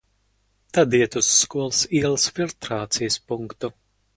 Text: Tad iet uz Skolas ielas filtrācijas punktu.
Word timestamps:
Tad 0.73 0.91
iet 0.99 1.17
uz 1.21 1.27
Skolas 1.41 1.81
ielas 1.99 2.25
filtrācijas 2.39 3.21
punktu. 3.31 3.75